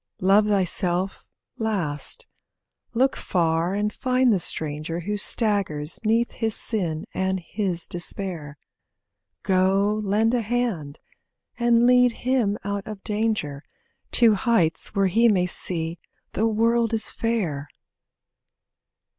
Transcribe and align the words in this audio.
Love 0.21 0.47
thyself 0.47 1.27
last. 1.59 2.25
Look 2.95 3.15
far 3.15 3.75
and 3.75 3.93
find 3.93 4.33
the 4.33 4.39
stranger 4.39 5.01
Who 5.01 5.15
staggers 5.15 5.99
'neath 6.03 6.31
his 6.31 6.55
sin 6.55 7.05
and 7.13 7.39
his 7.39 7.85
despair; 7.85 8.57
Go, 9.43 10.01
lend 10.03 10.33
a 10.33 10.41
hand, 10.41 10.99
and 11.59 11.85
lead 11.85 12.11
him 12.13 12.57
out 12.63 12.87
of 12.87 13.03
danger, 13.03 13.63
To 14.13 14.33
heights 14.33 14.95
where 14.95 15.05
he 15.05 15.29
may 15.29 15.45
see 15.45 15.99
the 16.33 16.47
world 16.47 16.95
is 16.95 17.11
fair. 17.11 17.69